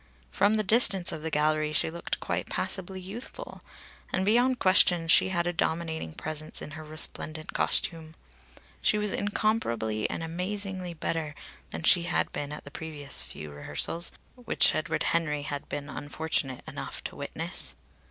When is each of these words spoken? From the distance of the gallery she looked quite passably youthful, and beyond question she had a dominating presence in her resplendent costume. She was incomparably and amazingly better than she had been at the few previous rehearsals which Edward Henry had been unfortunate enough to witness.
From 0.31 0.55
the 0.55 0.63
distance 0.63 1.11
of 1.11 1.21
the 1.21 1.29
gallery 1.29 1.71
she 1.71 1.91
looked 1.91 2.19
quite 2.19 2.49
passably 2.49 2.99
youthful, 2.99 3.61
and 4.11 4.25
beyond 4.25 4.57
question 4.57 5.07
she 5.07 5.29
had 5.29 5.45
a 5.45 5.53
dominating 5.53 6.13
presence 6.13 6.59
in 6.59 6.71
her 6.71 6.83
resplendent 6.83 7.53
costume. 7.53 8.15
She 8.81 8.97
was 8.97 9.11
incomparably 9.11 10.09
and 10.09 10.23
amazingly 10.23 10.95
better 10.95 11.35
than 11.69 11.83
she 11.83 12.01
had 12.09 12.31
been 12.31 12.51
at 12.51 12.63
the 12.63 12.71
few 12.71 12.77
previous 12.77 13.23
rehearsals 13.35 14.11
which 14.33 14.73
Edward 14.73 15.03
Henry 15.03 15.43
had 15.43 15.69
been 15.69 15.87
unfortunate 15.87 16.63
enough 16.67 17.03
to 17.03 17.15
witness. 17.15 17.75